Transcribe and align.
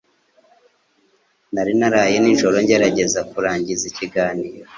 Nari 1.53 1.71
naraye 1.79 2.15
nijoro 2.23 2.55
ngerageza 2.63 3.19
kurangiza 3.31 3.83
ikiganiro 3.91 4.65